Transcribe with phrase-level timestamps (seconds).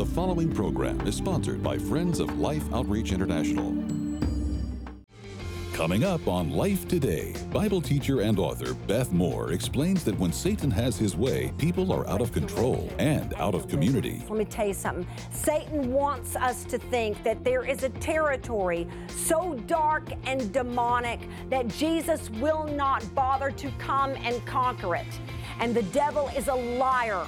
[0.00, 3.76] The following program is sponsored by Friends of Life Outreach International.
[5.74, 10.70] Coming up on Life Today, Bible teacher and author Beth Moore explains that when Satan
[10.70, 14.24] has his way, people are out of control and out of community.
[14.30, 15.06] Let me tell you something.
[15.32, 21.20] Satan wants us to think that there is a territory so dark and demonic
[21.50, 25.20] that Jesus will not bother to come and conquer it.
[25.58, 27.26] And the devil is a liar.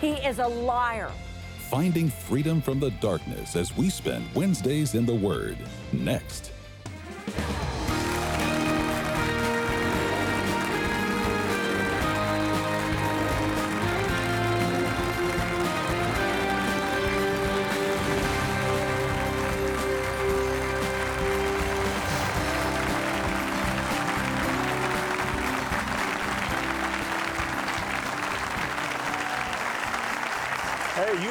[0.00, 1.10] He is a liar.
[1.72, 5.56] Finding freedom from the darkness as we spend Wednesdays in the Word.
[5.90, 6.52] Next.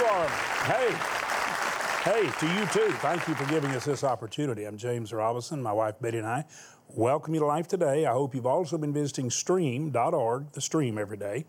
[0.04, 0.28] Are.
[0.66, 0.96] Hey.
[2.04, 2.92] Hey, to you too.
[2.98, 4.64] Thank you for giving us this opportunity.
[4.64, 5.62] I'm James Robison.
[5.62, 6.46] My wife Betty and I
[6.90, 8.08] welcome you to Life Today.
[8.08, 11.46] I hope you've also been visiting stream.org, the stream every day.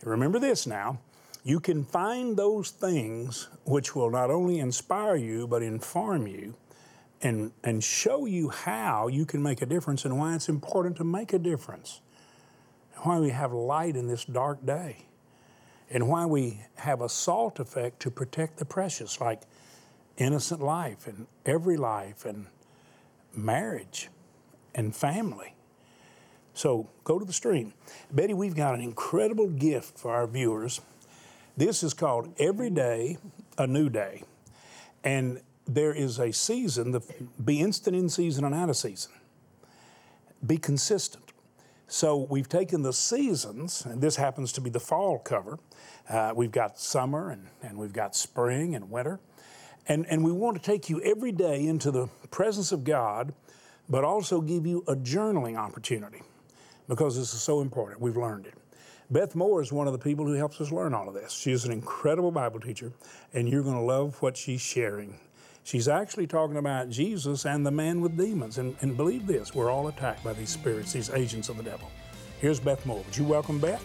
[0.00, 1.00] And remember this now
[1.44, 6.54] you can find those things which will not only inspire you, but inform you
[7.20, 11.04] and, and show you how you can make a difference and why it's important to
[11.04, 12.00] make a difference,
[13.02, 15.08] why we have light in this dark day
[15.92, 19.42] and why we have a salt effect to protect the precious, like
[20.16, 22.46] innocent life and every life and
[23.34, 24.08] marriage
[24.74, 25.54] and family.
[26.54, 27.74] So go to the stream.
[28.10, 30.80] Betty, we've got an incredible gift for our viewers.
[31.56, 33.18] This is called Every Day
[33.58, 34.22] a New Day.
[35.04, 37.02] And there is a season, the,
[37.44, 39.12] be instant in season and out of season.
[40.44, 41.31] Be consistent.
[41.88, 45.58] So we've taken the seasons, and this happens to be the fall cover.
[46.08, 49.20] Uh, we've got summer and, and we've got spring and winter.
[49.88, 53.34] And, and we want to take you every day into the presence of God,
[53.88, 56.22] but also give you a journaling opportunity
[56.88, 58.00] because this is so important.
[58.00, 58.54] We've learned it.
[59.10, 61.32] Beth Moore is one of the people who helps us learn all of this.
[61.32, 62.92] She is an incredible Bible teacher,
[63.34, 65.18] and you're going to love what she's sharing.
[65.64, 68.58] She's actually talking about Jesus and the man with demons.
[68.58, 71.88] And, and believe this, we're all attacked by these spirits, these agents of the devil.
[72.40, 73.02] Here's Beth Moore.
[73.06, 73.80] Would you welcome Beth?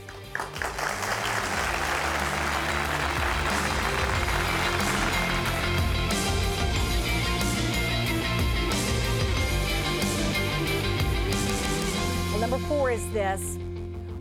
[12.32, 13.59] Well, number four is this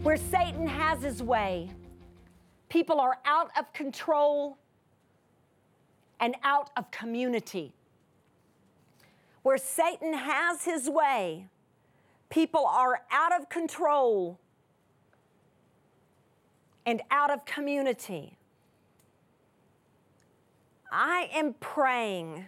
[0.02, 1.70] where Satan has his way,
[2.68, 4.58] people are out of control
[6.20, 7.72] and out of community.
[9.42, 11.46] Where Satan has his way,
[12.30, 14.38] people are out of control
[16.84, 18.36] and out of community.
[20.90, 22.46] I am praying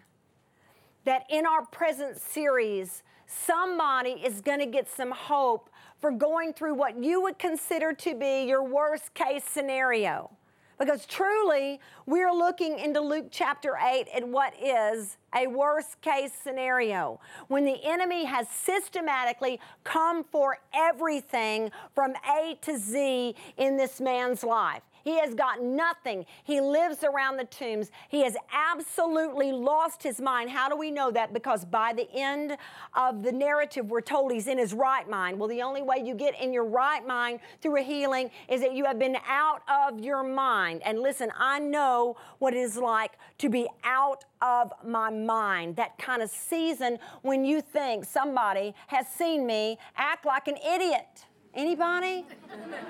[1.05, 5.71] that in our present series, somebody is going to get some hope
[6.01, 10.31] for going through what you would consider to be your worst case scenario.
[10.78, 17.21] Because truly, we're looking into Luke chapter 8 at what is a worst case scenario
[17.49, 24.44] when the enemy has systematically come for everything from A to Z in this man's
[24.44, 24.83] life.
[25.04, 26.26] He has got nothing.
[26.44, 27.91] He lives around the tombs.
[28.09, 30.50] He has absolutely lost his mind.
[30.50, 31.32] How do we know that?
[31.32, 32.56] Because by the end
[32.94, 35.38] of the narrative, we're told he's in his right mind.
[35.38, 38.75] Well, the only way you get in your right mind through a healing is that
[38.75, 40.82] you have been out of your mind.
[40.84, 45.76] And listen, I know what it is like to be out of my mind.
[45.76, 51.26] That kind of season when you think somebody has seen me act like an idiot.
[51.54, 52.25] Anybody?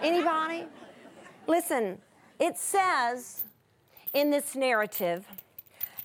[0.03, 0.67] Anybody?
[1.49, 1.99] Listen,
[2.39, 3.43] it says
[4.13, 5.27] in this narrative,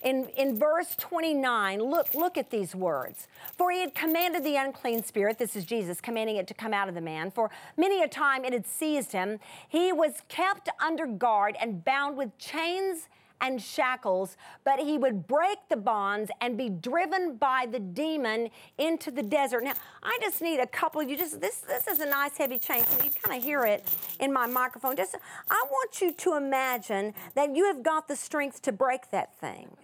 [0.02, 3.28] in, in verse 29, look, look at these words.
[3.58, 6.88] For he had commanded the unclean spirit, this is Jesus commanding it to come out
[6.88, 9.40] of the man, for many a time it had seized him.
[9.68, 13.10] He was kept under guard and bound with chains
[13.44, 19.12] and shackles, but he would break the bonds and be driven by the demon into
[19.12, 19.66] the desert.
[19.66, 21.18] Now, I just need a couple of you.
[21.18, 22.86] Just this, this is a nice heavy chain.
[23.04, 23.84] You kind of hear it
[24.22, 24.96] in my microphone?
[24.96, 25.18] Just,
[25.52, 29.76] I want you to imagine that you have got the strength to break that thing.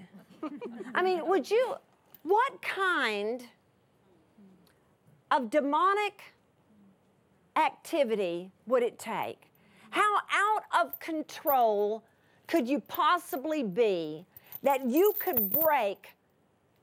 [0.95, 1.75] I mean, would you?
[2.23, 3.43] What kind
[5.31, 6.21] of demonic
[7.57, 9.51] activity would it take?
[9.89, 12.03] How out of control
[12.49, 14.25] could you possibly be
[14.63, 16.15] that you could break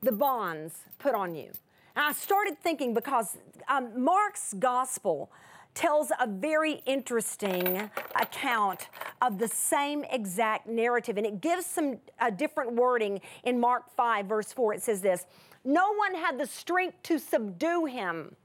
[0.01, 1.51] the bonds put on you?
[1.95, 3.37] And I started thinking because
[3.67, 5.29] um, Mark's gospel
[5.73, 8.87] tells a very interesting account
[9.21, 14.25] of the same exact narrative, and it gives some uh, different wording in Mark 5,
[14.25, 14.75] verse 4.
[14.75, 15.25] It says this
[15.65, 18.35] No one had the strength to subdue him.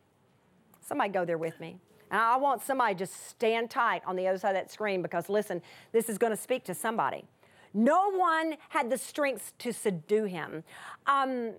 [0.84, 1.76] Somebody go there with me.
[2.12, 5.30] And I want somebody just stand tight on the other side of that screen because
[5.30, 5.62] listen,
[5.92, 7.24] this is going to speak to somebody.
[7.72, 10.62] No one had the strength to subdue him.
[11.06, 11.52] Um,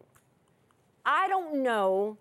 [1.03, 2.17] I don't know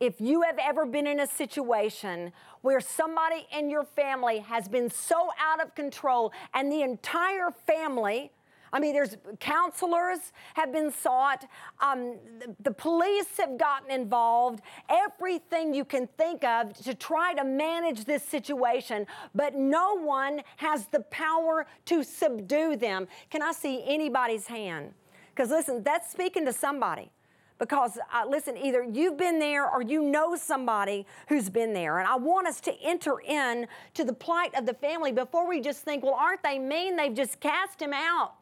[0.00, 2.32] if you have ever been in a situation
[2.62, 8.32] where somebody in your family has been so out of control and the entire family
[8.72, 11.44] I mean, there's counselors have been sought.
[11.80, 14.60] Um, the, the, police have gotten involved.
[14.88, 20.86] Everything you can think of to try to manage this situation, but no one has
[20.86, 23.08] the power to subdue them.
[23.30, 24.92] Can I see anybody's hand?
[25.34, 27.10] Because listen, that's speaking to somebody
[27.58, 31.98] because uh, listen either you've been there or you know somebody who's been there.
[31.98, 35.60] And i want us to enter in to the plight of the family before we
[35.60, 36.96] just think well aren't they mean?
[36.96, 38.34] They've just cast him out.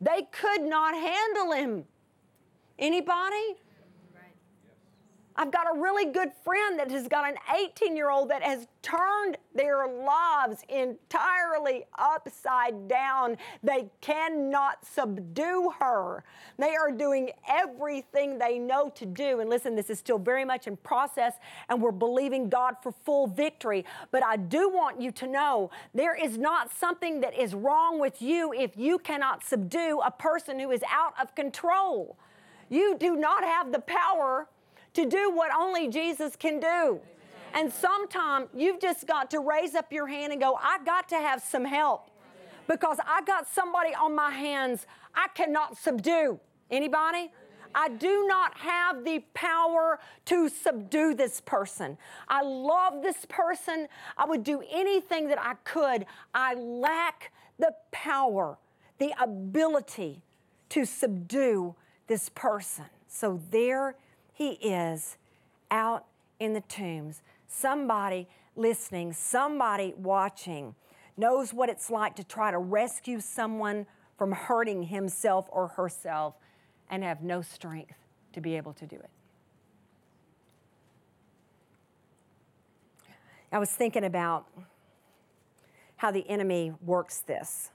[0.00, 1.84] They could not handle him.
[2.78, 3.56] Anybody
[5.36, 8.68] I've got a really good friend that has got an 18 year old that has
[8.82, 13.36] turned their lives entirely upside down.
[13.62, 16.22] They cannot subdue her.
[16.56, 19.40] They are doing everything they know to do.
[19.40, 21.34] And listen, this is still very much in process,
[21.68, 23.84] and we're believing God for full victory.
[24.12, 28.22] But I do want you to know there is not something that is wrong with
[28.22, 32.16] you if you cannot subdue a person who is out of control.
[32.68, 34.48] You do not have the power
[34.94, 37.00] to do what only Jesus can do.
[37.52, 41.16] And sometimes you've just got to raise up your hand and go, I got to
[41.16, 42.10] have some help
[42.66, 46.40] because I got somebody on my hands I cannot subdue.
[46.70, 47.30] Anybody?
[47.74, 51.98] I do not have the power to subdue this person.
[52.28, 53.88] I love this person.
[54.16, 56.06] I would do anything that I could.
[56.34, 58.58] I lack the power,
[58.98, 60.22] the ability
[60.70, 61.74] to subdue
[62.06, 62.86] this person.
[63.08, 63.96] So there
[64.34, 65.16] he is
[65.70, 66.04] out
[66.40, 67.22] in the tombs.
[67.46, 70.74] Somebody listening, somebody watching
[71.16, 73.86] knows what it's like to try to rescue someone
[74.18, 76.34] from hurting himself or herself
[76.90, 77.94] and have no strength
[78.32, 79.10] to be able to do it.
[83.52, 84.46] I was thinking about
[85.96, 87.70] how the enemy works this.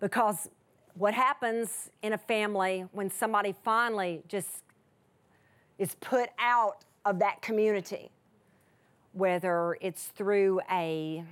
[0.00, 0.48] Because
[0.96, 4.62] what happens in a family when somebody finally just
[5.78, 8.10] is put out of that community,
[9.12, 11.22] whether it's through a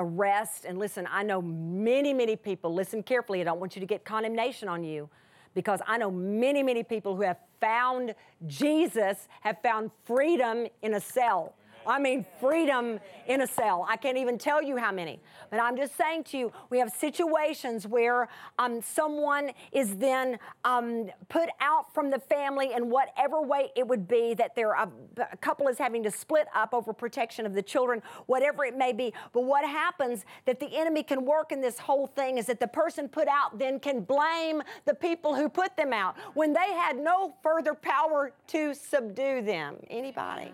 [0.00, 3.86] arrest, and listen, I know many, many people, listen carefully, I don't want you to
[3.86, 5.08] get condemnation on you
[5.54, 8.14] because I know many, many people who have found
[8.46, 11.54] Jesus have found freedom in a cell.
[11.86, 13.86] I mean, freedom in a cell.
[13.88, 15.20] I can't even tell you how many.
[15.50, 18.28] But I'm just saying to you, we have situations where
[18.58, 24.06] um, someone is then um, put out from the family in whatever way it would
[24.08, 24.88] be that they a,
[25.32, 28.92] a couple is having to split up over protection of the children, whatever it may
[28.92, 29.12] be.
[29.32, 32.68] But what happens that the enemy can work in this whole thing is that the
[32.68, 36.98] person put out then can blame the people who put them out when they had
[36.98, 39.76] no further power to subdue them.
[39.90, 40.52] Anybody?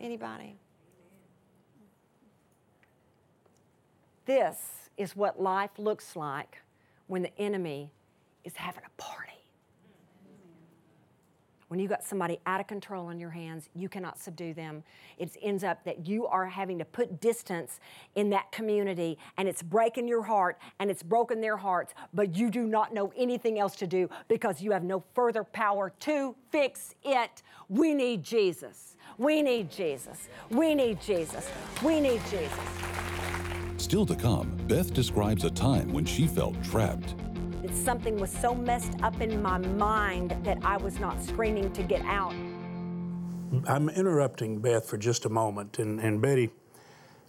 [0.00, 0.56] Anybody?
[4.24, 6.58] This is what life looks like
[7.06, 7.90] when the enemy
[8.44, 9.32] is having a party.
[11.70, 14.82] When you got somebody out of control in your hands, you cannot subdue them.
[15.18, 17.78] It ends up that you are having to put distance
[18.16, 22.50] in that community and it's breaking your heart and it's broken their hearts, but you
[22.50, 26.96] do not know anything else to do because you have no further power to fix
[27.04, 27.42] it.
[27.68, 28.96] We need Jesus.
[29.20, 30.28] We need Jesus.
[30.48, 31.50] We need Jesus.
[31.84, 32.58] We need Jesus.
[33.76, 37.14] Still to come, Beth describes a time when she felt trapped.
[37.70, 42.00] Something was so messed up in my mind that I was not screaming to get
[42.06, 42.32] out.
[43.66, 45.78] I'm interrupting Beth for just a moment.
[45.78, 46.48] And, and Betty,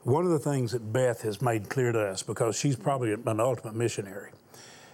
[0.03, 3.39] one of the things that Beth has made clear to us, because she's probably an
[3.41, 4.31] ultimate missionary,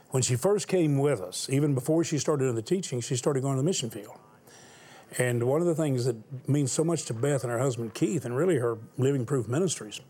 [0.09, 3.41] when she first came with us, even before she started in the teaching, she started
[3.41, 4.17] going to the mission field.
[5.17, 8.25] And one of the things that means so much to Beth and her husband Keith,
[8.25, 10.01] and really her Living Proof Ministries,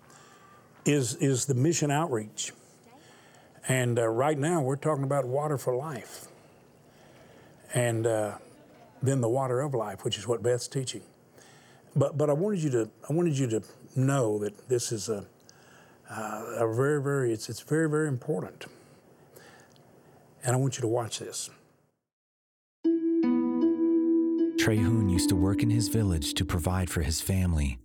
[0.85, 2.51] is, is the mission outreach.
[3.67, 6.27] And uh, right now we're talking about water for life.
[7.73, 8.37] And uh,
[9.03, 11.01] then the water of life, which is what Beth's teaching.
[11.95, 13.63] But, but I wanted you to I wanted you to
[13.95, 15.25] know that this is a,
[16.09, 18.67] uh, a very very it's it's very very important.
[20.43, 21.49] And I want you to watch this
[24.67, 27.79] Trey used to work in his village to provide for his family.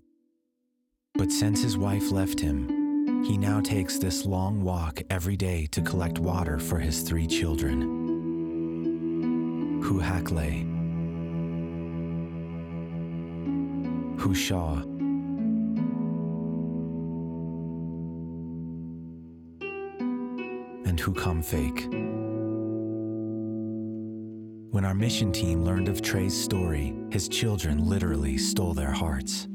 [1.15, 5.81] But since his wife left him, he now takes this long walk every day to
[5.81, 7.85] collect water for his three children.
[9.81, 10.67] Huhakle,
[14.19, 14.83] Hushaw,
[20.85, 22.12] and Hukam Fake.
[24.73, 29.47] When our mission team learned of Trey's story, his children literally stole their hearts.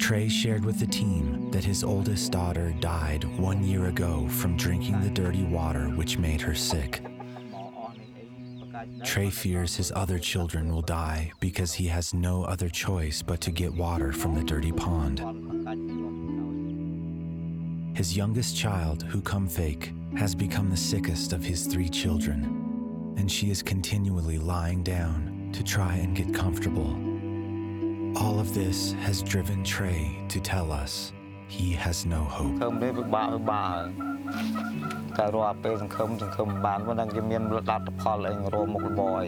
[0.00, 5.00] Trey shared with the team that his oldest daughter died one year ago from drinking
[5.00, 7.04] the dirty water which made her sick.
[9.04, 13.52] Trey fears his other children will die because he has no other choice but to
[13.52, 15.20] get water from the dirty pond.
[17.96, 22.39] His youngest child, Hukam Fake, has become the sickest of his three children,
[23.17, 26.91] and she is continually lying down to try and get comfortable.
[28.21, 31.13] All of this has driven Trey to tell us
[31.47, 32.53] he has no hope.
[32.53, 33.85] សង្ឃឹមនេះពិបាកពិបាកហើយ
[35.17, 39.27] តែរាល់ពេលសង្ឃឹមសង្ឃឹមបានមិនដឹងជាមានលទ្ធផលអីរមុខរបរអី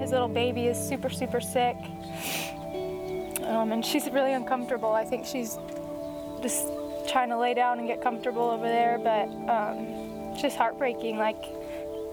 [0.00, 1.76] His little baby is super, super sick.
[3.52, 4.92] Um, and she's really uncomfortable.
[5.02, 5.52] I think she's
[6.44, 6.62] just
[7.07, 11.17] trying to lay down and get comfortable over there, but um, just heartbreaking.
[11.17, 11.43] Like,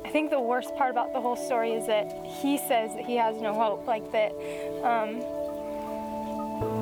[0.04, 3.16] I think the worst part about the whole story is that he says that he
[3.16, 4.33] has no hope, like that
[4.83, 5.16] um,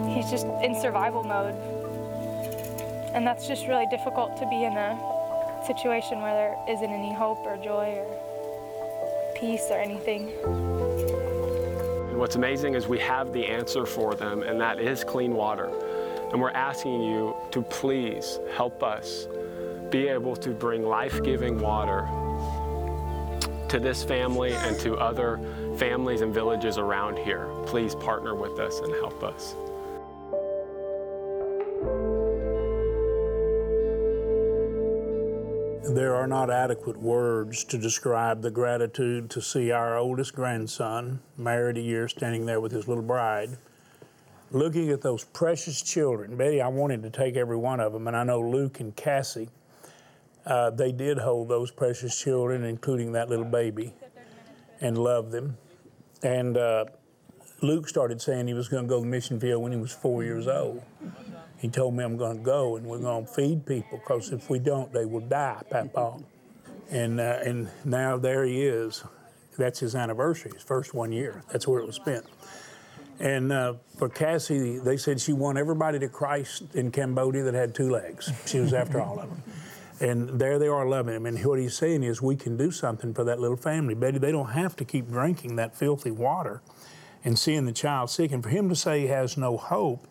[0.08, 1.54] he's just in survival mode.
[3.14, 7.38] And that's just really difficult to be in a situation where there isn't any hope
[7.46, 10.28] or joy or peace or anything.
[12.16, 15.70] What's amazing is we have the answer for them, and that is clean water.
[16.32, 19.28] And we're asking you to please help us
[19.90, 22.06] be able to bring life giving water
[23.68, 25.40] to this family and to other
[25.76, 27.48] families and villages around here.
[27.66, 29.54] Please partner with us and help us.
[35.94, 41.76] There are not adequate words to describe the gratitude to see our oldest grandson, married
[41.76, 43.56] a year, standing there with his little bride,
[44.56, 46.36] looking at those precious children.
[46.36, 49.48] Betty, I wanted to take every one of them, and I know Luke and Cassie,
[50.46, 53.92] uh, they did hold those precious children, including that little baby,
[54.80, 55.56] and love them.
[56.22, 56.86] And uh,
[57.62, 59.92] Luke started saying he was going to go to the mission field when he was
[59.92, 60.82] four years old.
[61.58, 64.50] He told me, I'm going to go and we're going to feed people because if
[64.50, 66.18] we don't, they will die, Papa.
[66.90, 69.02] And, uh, and now there he is.
[69.56, 71.42] That's his anniversary, his first one year.
[71.50, 72.26] That's where it was spent.
[73.18, 77.74] And uh, for Cassie, they said she won everybody to Christ in Cambodia that had
[77.74, 78.30] two legs.
[78.46, 79.42] She was after all of them.
[79.98, 81.24] And there they are loving him.
[81.24, 83.94] And what he's saying is, we can do something for that little family.
[83.94, 86.60] Betty, they don't have to keep drinking that filthy water
[87.24, 88.30] and seeing the child sick.
[88.32, 90.06] And for him to say he has no hope,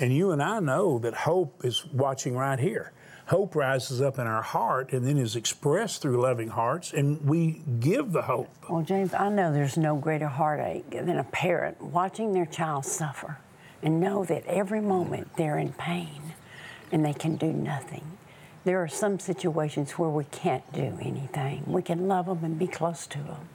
[0.00, 2.92] and you and I know that hope is watching right here.
[3.26, 7.62] Hope rises up in our heart and then is expressed through loving hearts, and we
[7.80, 8.50] give the hope.
[8.68, 13.38] Well, James, I know there's no greater heartache than a parent watching their child suffer
[13.82, 16.34] and know that every moment they're in pain
[16.92, 18.13] and they can do nothing.
[18.64, 21.64] There are some situations where we can't do anything.
[21.66, 23.48] We can love them and be close to them.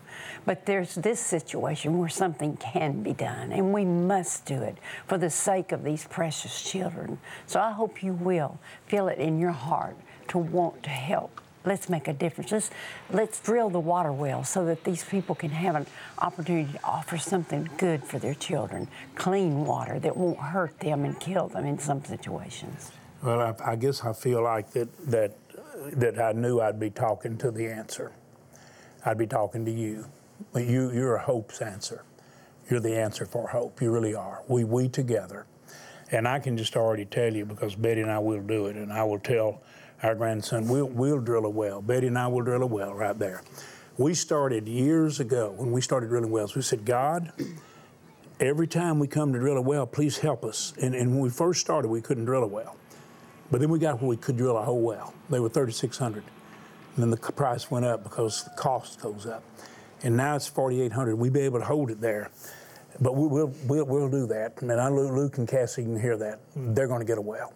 [0.45, 5.17] But there's this situation where something can be done, and we must do it for
[5.17, 7.17] the sake of these precious children.
[7.47, 9.97] So I hope you will feel it in your heart
[10.27, 11.41] to want to help.
[11.65, 12.51] Let's make a difference.
[12.51, 12.69] Let's,
[13.11, 15.87] let's drill the water well so that these people can have an
[16.19, 21.19] opportunity to offer something good for their children clean water that won't hurt them and
[21.19, 22.91] kill them in some situations.
[23.21, 25.35] Well, I, I guess I feel like that, that,
[25.93, 28.11] that I knew I'd be talking to the answer.
[29.05, 30.05] I'd be talking to you.
[30.53, 32.03] But you, you're a hope's answer.
[32.69, 33.81] You're the answer for hope.
[33.81, 34.43] You really are.
[34.47, 35.45] We, we together.
[36.11, 38.91] And I can just already tell you because Betty and I will do it, and
[38.91, 39.61] I will tell
[40.01, 41.81] our grandson, we'll, we'll drill a well.
[41.81, 43.43] Betty and I will drill a well right there.
[43.97, 46.55] We started years ago when we started drilling wells.
[46.55, 47.33] We said, God,
[48.39, 50.73] every time we come to drill a well, please help us.
[50.81, 52.77] And, and when we first started, we couldn't drill a well.
[53.51, 55.13] But then we got where we could drill a whole well.
[55.29, 56.23] They were 3,600.
[56.95, 59.43] And then the price went up because the cost goes up.
[60.03, 61.15] And now it's 4,800.
[61.15, 62.29] We'd be able to hold it there.
[63.01, 64.61] But we, will we'll, we'll do that.
[64.61, 66.39] And I Luke and Cassie can hear that.
[66.55, 67.53] They're going to get a well.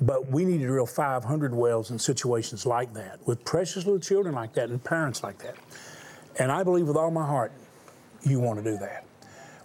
[0.00, 4.34] But we need to drill 500 wells in situations like that with precious little children
[4.34, 5.56] like that and parents like that.
[6.38, 7.52] And I believe with all my heart
[8.22, 9.06] you want to do that.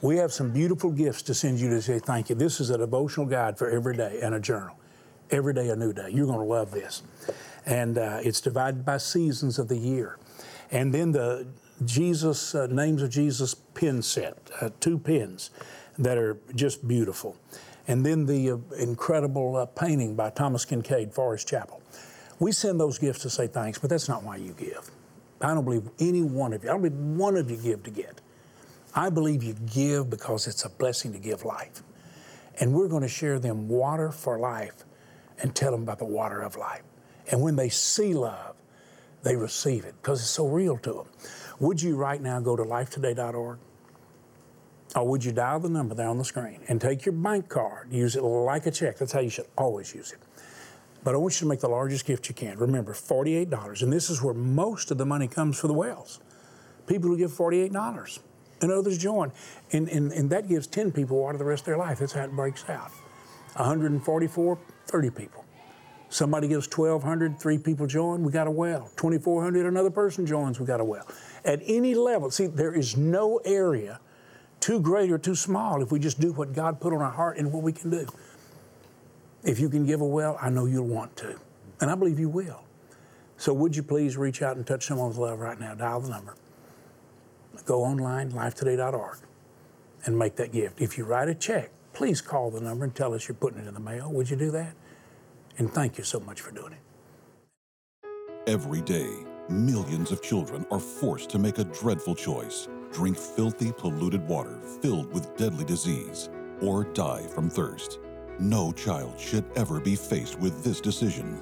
[0.01, 2.35] We have some beautiful gifts to send you to say thank you.
[2.35, 4.75] This is a devotional guide for every day and a journal.
[5.31, 6.09] Every day a new day.
[6.11, 7.03] You're going to love this.
[7.65, 10.17] And uh, it's divided by seasons of the year.
[10.71, 11.47] And then the
[11.85, 15.51] Jesus, uh, Names of Jesus pin set, uh, two pins
[15.97, 17.37] that are just beautiful.
[17.87, 21.81] And then the uh, incredible uh, painting by Thomas Kinkade, Forest Chapel.
[22.39, 24.89] We send those gifts to say thanks, but that's not why you give.
[25.41, 27.91] I don't believe any one of you, I don't believe one of you give to
[27.91, 28.21] get.
[28.93, 31.81] I believe you give because it's a blessing to give life.
[32.59, 34.83] And we're going to share them water for life
[35.41, 36.83] and tell them about the water of life.
[37.31, 38.55] And when they see love,
[39.23, 41.05] they receive it because it's so real to them.
[41.59, 43.59] Would you right now go to lifetoday.org?
[44.93, 47.93] Or would you dial the number there on the screen and take your bank card,
[47.93, 48.97] use it like a check?
[48.97, 50.19] That's how you should always use it.
[51.03, 52.57] But I want you to make the largest gift you can.
[52.57, 53.81] Remember, $48.
[53.81, 56.19] And this is where most of the money comes for the wells.
[56.87, 58.19] People who give $48
[58.61, 59.31] and others join.
[59.71, 61.99] And, and, and that gives 10 people water the rest of their life.
[61.99, 62.91] That's how it breaks out.
[63.55, 65.45] 144, 30 people.
[66.09, 68.91] Somebody gives 1,200, three people join, we got a well.
[68.97, 71.07] 2,400, another person joins, we got a well.
[71.45, 73.99] At any level, see, there is no area
[74.59, 77.37] too great or too small if we just do what God put on our heart
[77.37, 78.07] and what we can do.
[79.43, 81.39] If you can give a well, I know you'll want to.
[81.79, 82.61] And I believe you will.
[83.37, 85.73] So would you please reach out and touch someone's love right now?
[85.73, 86.35] Dial the number.
[87.65, 89.17] Go online, lifetoday.org,
[90.05, 90.79] and make that gift.
[90.79, 93.67] If you write a check, please call the number and tell us you're putting it
[93.67, 94.11] in the mail.
[94.11, 94.73] Would you do that?
[95.57, 96.79] And thank you so much for doing it.
[98.47, 99.09] Every day,
[99.49, 105.11] millions of children are forced to make a dreadful choice drink filthy, polluted water filled
[105.13, 106.29] with deadly disease,
[106.61, 107.99] or die from thirst.
[108.39, 111.41] No child should ever be faced with this decision.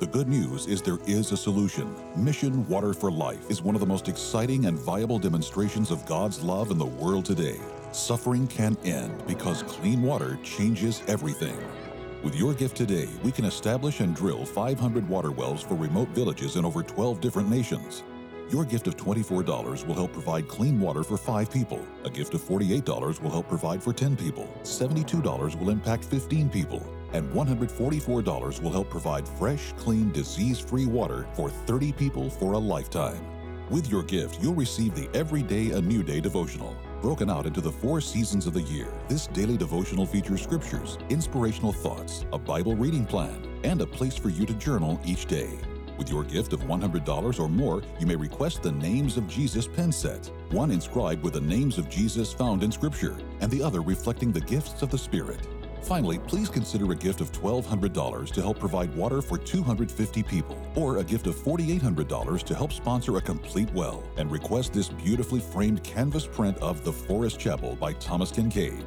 [0.00, 1.94] The good news is there is a solution.
[2.16, 6.42] Mission Water for Life is one of the most exciting and viable demonstrations of God's
[6.42, 7.60] love in the world today.
[7.92, 11.58] Suffering can end because clean water changes everything.
[12.22, 16.54] With your gift today, we can establish and drill 500 water wells for remote villages
[16.54, 18.04] in over 12 different nations.
[18.48, 21.84] Your gift of $24 will help provide clean water for five people.
[22.04, 24.48] A gift of $48 will help provide for 10 people.
[24.62, 26.86] $72 will impact 15 people.
[27.12, 32.58] And $144 will help provide fresh, clean, disease free water for 30 people for a
[32.58, 33.24] lifetime.
[33.68, 36.76] With your gift, you'll receive the Everyday A New Day devotional.
[37.02, 41.72] Broken out into the four seasons of the year, this daily devotional features scriptures, inspirational
[41.72, 45.58] thoughts, a Bible reading plan, and a place for you to journal each day.
[45.96, 49.92] With your gift of $100 or more, you may request the Names of Jesus pen
[49.92, 54.30] set, one inscribed with the names of Jesus found in Scripture, and the other reflecting
[54.30, 55.46] the gifts of the Spirit.
[55.82, 60.98] Finally, please consider a gift of $1,200 to help provide water for 250 people, or
[60.98, 65.82] a gift of $4,800 to help sponsor a complete well, and request this beautifully framed
[65.82, 68.84] canvas print of The Forest Chapel by Thomas Kinkade.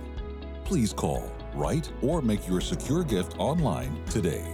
[0.63, 4.45] Please call, write, or make your secure gift online today.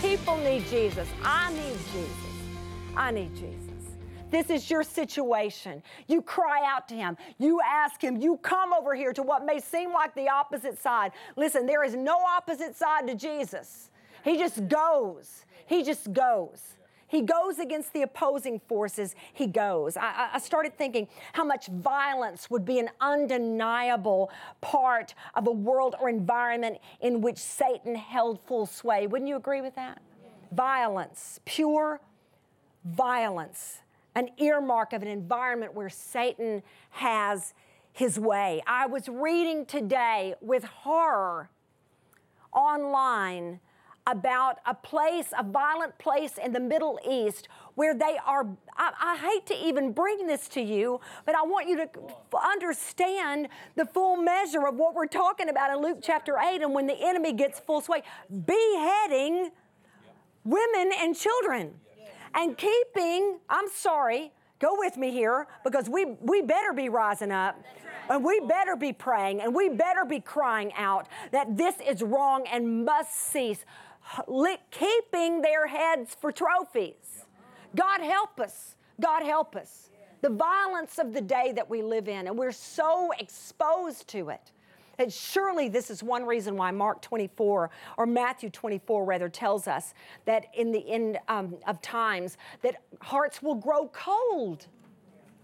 [0.00, 1.08] People need Jesus.
[1.22, 2.16] I need Jesus.
[2.96, 3.63] I need Jesus.
[4.34, 5.80] This is your situation.
[6.08, 7.16] You cry out to Him.
[7.38, 8.16] You ask Him.
[8.16, 11.12] You come over here to what may seem like the opposite side.
[11.36, 13.90] Listen, there is no opposite side to Jesus.
[14.24, 15.44] He just goes.
[15.66, 16.74] He just goes.
[17.06, 19.14] He goes against the opposing forces.
[19.34, 19.96] He goes.
[19.96, 25.94] I, I, started thinking how much violence would be an undeniable part of a world
[26.00, 29.06] or environment in which Satan held full sway.
[29.06, 30.02] Wouldn't you agree with that?
[30.50, 32.00] Violence, pure
[32.84, 33.78] violence,
[34.14, 37.54] an earmark of an environment where Satan has
[37.92, 38.62] his way.
[38.66, 41.50] I was reading today with horror
[42.52, 43.60] online
[44.06, 48.46] about a place, a violent place in the Middle East where they are.
[48.76, 51.88] I, I, hate to even bring this to you, but I want you to
[52.36, 56.86] understand the full measure of what we're talking about in Luke chapter 8 and when
[56.86, 58.02] the enemy gets full sway,
[58.44, 59.50] beheading
[60.44, 61.74] women and children
[62.34, 67.62] and keeping, I'm sorry, go with me here because we, we better be rising up.
[68.10, 72.44] And we better be praying and we better be crying out that this is wrong
[72.52, 73.64] and must cease
[74.70, 77.24] keeping their heads for trophies.
[77.74, 78.76] God help us.
[79.00, 79.90] God help us.
[80.20, 84.52] The violence of the day that we live in, and we're so exposed to it.
[84.98, 89.94] And surely this is one reason why Mark 24 or Matthew 24 rather tells us
[90.24, 94.66] that in the end um, of times that hearts will grow cold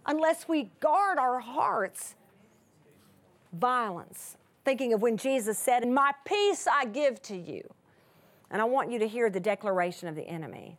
[0.07, 2.15] unless we guard our hearts.
[3.53, 4.37] Violence.
[4.65, 7.63] Thinking of when Jesus said, "My peace I give to you."
[8.51, 10.79] And I want you to hear the declaration of the enemy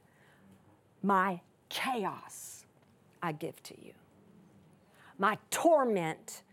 [1.01, 2.65] My chaos
[3.23, 3.93] I give to you,
[5.17, 6.43] my torment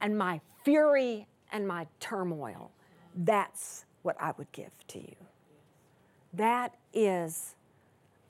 [0.00, 2.70] and my fury and my turmoil.
[3.14, 5.16] That's what I would give to you.
[6.34, 7.54] That is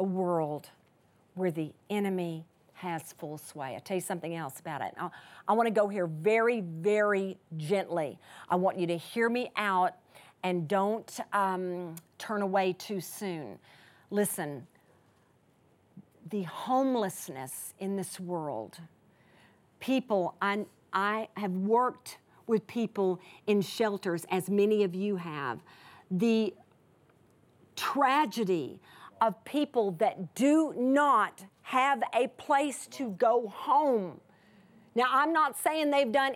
[0.01, 0.71] a world
[1.35, 3.75] where the enemy has full sway.
[3.75, 4.95] I'll tell you something else about it.
[4.99, 5.11] I,
[5.49, 8.19] I want to go here very, very gently.
[8.49, 9.95] I want you to hear me out
[10.45, 13.59] and don't um, turn away too soon.
[14.11, 14.67] Listen,
[16.31, 18.79] the homelessness in this world,
[19.81, 25.61] people, I, I have worked with people in shelters, as many of you have.
[26.11, 26.55] The
[27.77, 28.81] tragedy
[29.21, 34.21] of people that do not have a place to go home.
[34.99, 36.35] Now, I'm not saying they've done,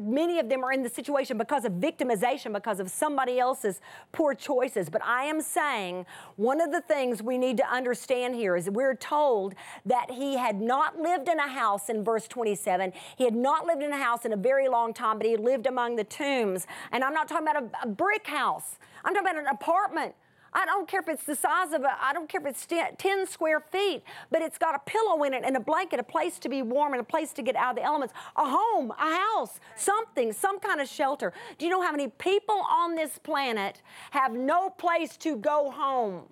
[0.00, 4.34] many of them are in the situation because of victimization, because of somebody else's poor
[4.34, 4.88] choices.
[4.88, 8.94] But I am saying one of the things we need to understand here is we're
[8.94, 12.94] told that he had not lived in a house in verse 27.
[13.18, 15.66] He had not lived in a house in a very long time, but he lived
[15.66, 16.66] among the tombs.
[16.92, 20.14] And I'm not talking about a, a brick house, I'm talking about an apartment
[20.52, 23.26] I don't care if it's the size of a, I don't care if it's 10
[23.26, 26.48] square feet, but it's got a pillow in it and a blanket, a place to
[26.48, 29.60] be warm and a place to get out of the elements, a home, a house,
[29.76, 31.32] something, some kind of shelter.
[31.58, 36.24] Do you know how many people on this planet have no place to go home?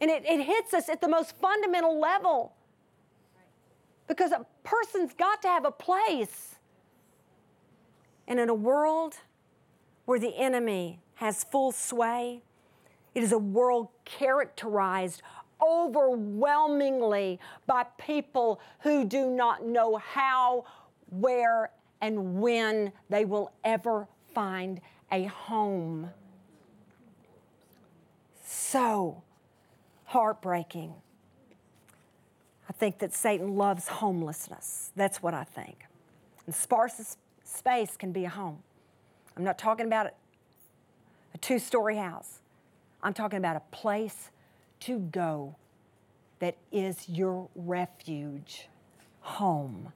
[0.00, 2.52] And it, it hits us at the most fundamental level.
[4.06, 6.56] Because a person's got to have a place.
[8.28, 9.16] And in a world
[10.04, 12.42] where the enemy has full sway,
[13.16, 15.22] it is a world characterized
[15.66, 20.66] overwhelmingly by people who do not know how,
[21.08, 21.70] where,
[22.02, 26.10] and when they will ever find a home.
[28.44, 29.22] So
[30.04, 30.92] heartbreaking.
[32.68, 34.92] I think that Satan loves homelessness.
[34.94, 35.86] That's what I think.
[36.44, 38.58] And sparse space can be a home.
[39.38, 40.08] I'm not talking about
[41.34, 42.40] a two story house.
[43.06, 44.32] I'm talking about a place
[44.80, 45.54] to go
[46.40, 48.66] that is your refuge,
[49.20, 49.92] home.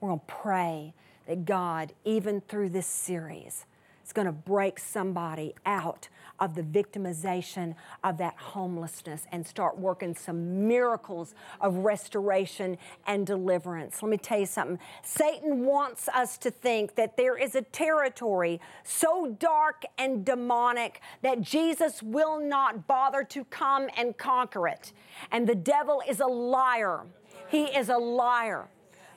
[0.00, 0.94] We're going to pray
[1.28, 3.66] that God, even through this series,
[4.04, 6.08] is going to break somebody out
[6.40, 14.02] of the victimization of that homelessness and start working some miracles of restoration and deliverance.
[14.02, 14.78] Let me tell you something.
[15.02, 21.40] Satan wants us to think that there is a territory so dark and demonic that
[21.40, 24.92] Jesus will not bother to come and conquer it.
[25.30, 27.02] And the devil is a liar.
[27.48, 28.68] He is a liar.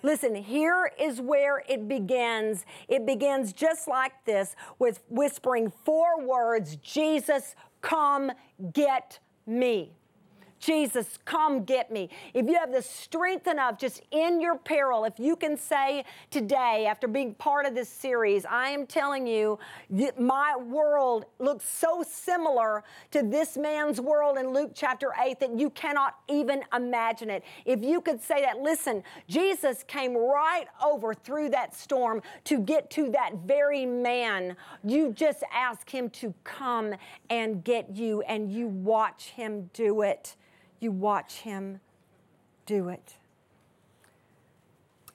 [0.04, 2.66] Listen, here is where it begins.
[2.88, 8.32] It begins just like this with whispering four words Jesus, come
[8.74, 9.97] get me.
[10.60, 12.10] Jesus, come get me.
[12.34, 16.88] If you have the strength enough, just in your peril, if you can say today,
[16.90, 19.60] after being part of this series, I am telling you,
[20.18, 25.70] my world looks so similar to this man's world in Luke chapter 8 that you
[25.70, 27.44] cannot even imagine it.
[27.66, 32.90] If you could say that, listen, Jesus came right over through that storm to get
[32.92, 34.56] to that very man.
[34.84, 36.96] You just ask him to come
[37.30, 40.36] and get you, and you watch him do it
[40.80, 41.80] you watch him
[42.66, 43.16] do it.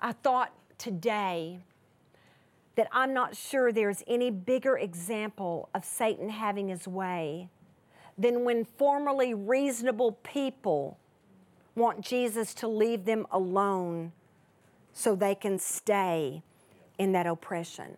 [0.00, 1.60] I thought today
[2.74, 7.48] that I'm not sure there's any bigger example of Satan having his way
[8.18, 10.98] than when formerly reasonable people
[11.74, 14.12] want Jesus to leave them alone
[14.92, 16.42] so they can stay
[16.98, 17.96] in that oppression.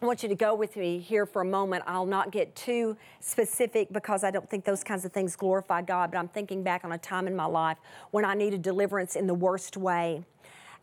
[0.00, 1.82] I want you to go with me here for a moment.
[1.84, 6.12] I'll not get too specific because I don't think those kinds of things glorify God,
[6.12, 7.78] but I'm thinking back on a time in my life
[8.12, 10.22] when I needed deliverance in the worst way.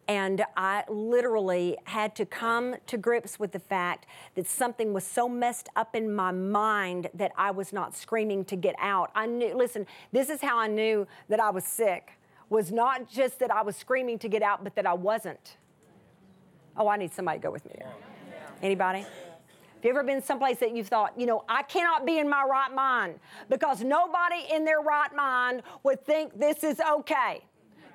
[0.10, 5.30] And I literally had to come to grips with the fact that something was so
[5.30, 9.12] messed up in my mind that I was not screaming to get out.
[9.16, 13.40] I knew, listen, this is how I knew that I was sick, was not just
[13.40, 15.56] that I was screaming to get out, but that I wasn't.
[16.76, 17.76] Oh, I need somebody to go with me.
[18.62, 19.00] Anybody?
[19.00, 22.44] Have you ever been someplace that you thought, you know, I cannot be in my
[22.44, 27.44] right mind because nobody in their right mind would think this is okay?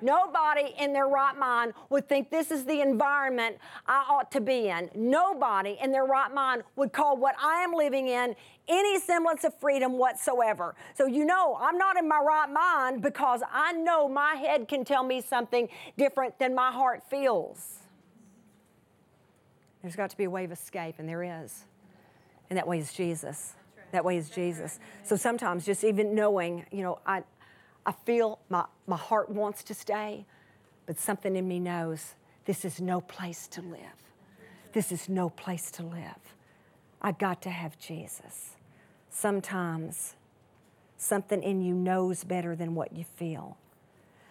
[0.01, 4.69] Nobody in their right mind would think this is the environment I ought to be
[4.69, 4.89] in.
[4.95, 8.35] Nobody in their right mind would call what I am living in
[8.67, 10.75] any semblance of freedom whatsoever.
[10.95, 14.85] So, you know, I'm not in my right mind because I know my head can
[14.85, 17.80] tell me something different than my heart feels.
[19.81, 21.65] There's got to be a way of escape, and there is.
[22.49, 23.53] And that way is Jesus.
[23.91, 24.79] That way is Jesus.
[25.03, 27.23] So sometimes just even knowing, you know, I,
[27.85, 30.25] I feel my, my heart wants to stay,
[30.85, 32.15] but something in me knows
[32.45, 33.79] this is no place to live.
[34.73, 36.35] This is no place to live.
[37.01, 38.51] I got to have Jesus.
[39.09, 40.15] Sometimes
[40.97, 43.57] something in you knows better than what you feel.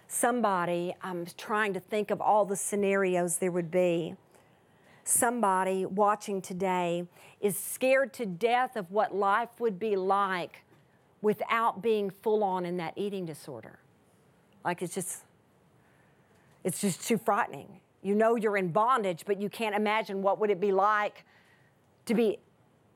[0.09, 4.15] Somebody, I'm trying to think of all the scenarios there would be.
[5.11, 7.05] Somebody watching today
[7.41, 10.63] is scared to death of what life would be like
[11.21, 13.81] without being full on in that eating disorder.
[14.65, 15.25] Like it's just,
[16.63, 17.81] it's just too frightening.
[18.03, 21.25] You know you're in bondage, but you can't imagine what would it be like
[22.07, 22.39] to be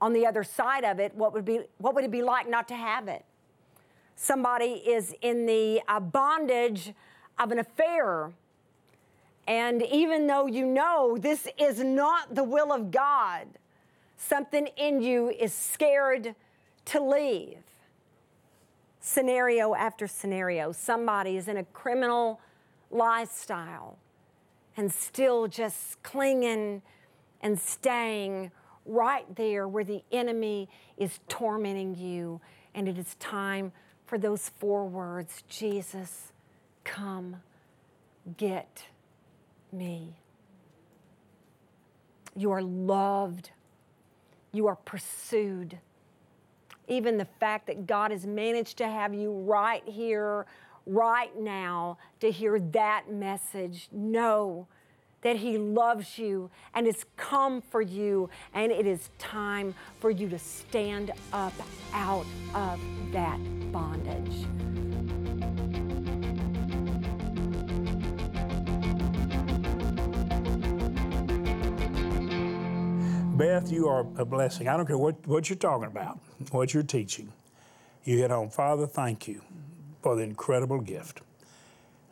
[0.00, 1.16] on the other side of it.
[1.16, 3.24] What would be what would it be like not to have it?
[4.14, 6.94] Somebody is in the uh, bondage
[7.40, 8.30] of an affair,
[9.46, 13.46] and even though you know this is not the will of God,
[14.16, 16.34] something in you is scared
[16.86, 17.58] to leave.
[19.00, 22.40] Scenario after scenario, somebody is in a criminal
[22.90, 23.98] lifestyle
[24.76, 26.80] and still just clinging
[27.42, 28.50] and staying
[28.86, 32.40] right there where the enemy is tormenting you.
[32.74, 33.72] And it is time
[34.06, 36.32] for those four words Jesus,
[36.82, 37.36] come
[38.38, 38.84] get
[39.74, 40.16] me.
[42.36, 43.50] You are loved,
[44.52, 45.78] you are pursued.
[46.88, 50.46] Even the fact that God has managed to have you right here
[50.86, 53.88] right now to hear that message.
[53.90, 54.66] Know
[55.22, 60.28] that He loves you and has come for you, and it is time for you
[60.28, 61.54] to stand up
[61.92, 62.78] out of
[63.12, 63.38] that
[63.72, 64.83] bondage.
[73.44, 74.68] Beth, you are a blessing.
[74.68, 76.18] I don't care what, what you're talking about,
[76.50, 77.30] what you're teaching.
[78.02, 78.48] You hit home.
[78.48, 79.42] Father, thank you
[80.00, 81.20] for the incredible gift.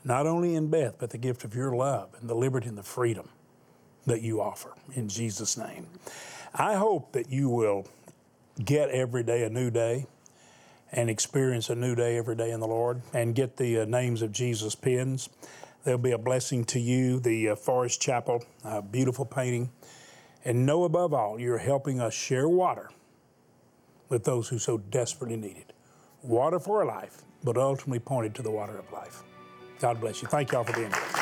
[0.05, 2.83] Not only in Beth, but the gift of your love and the liberty and the
[2.83, 3.31] freedom
[4.05, 5.87] that you offer in Jesus' name.
[6.55, 7.87] I hope that you will
[8.63, 10.05] get every day a new day
[10.93, 14.21] and experience a new day every day in the Lord and get the uh, names
[14.21, 15.31] of Jesus pins.
[15.85, 17.21] They'll be a blessing to you.
[17.21, 19.71] The uh, Forest Chapel, uh, beautiful painting.
[20.45, 22.91] And know above all, you're helping us share water
[24.09, 25.73] with those who so desperately need it.
[26.23, 29.23] Water for life but ultimately pointed to the water of life.
[29.81, 30.29] God bless you.
[30.29, 31.22] Thank y'all for being here.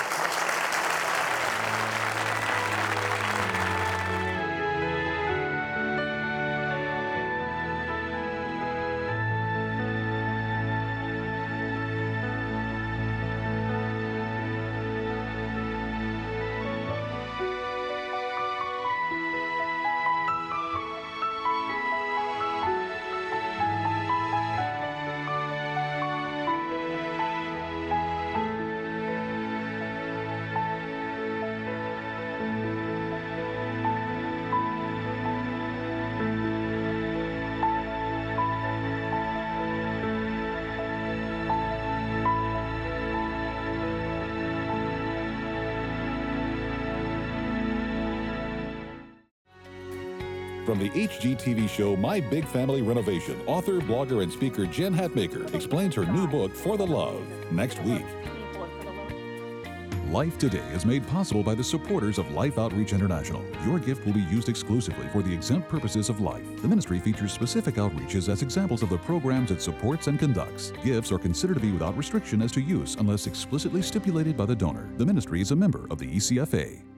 [50.70, 55.96] From the HGTV show My Big Family Renovation, author, blogger, and speaker Jen Hatmaker explains
[55.96, 58.04] her new book, For the Love, next week.
[60.12, 63.44] Life Today is made possible by the supporters of Life Outreach International.
[63.66, 66.46] Your gift will be used exclusively for the exempt purposes of life.
[66.62, 70.72] The ministry features specific outreaches as examples of the programs it supports and conducts.
[70.84, 74.54] Gifts are considered to be without restriction as to use unless explicitly stipulated by the
[74.54, 74.88] donor.
[74.98, 76.89] The ministry is a member of the ECFA.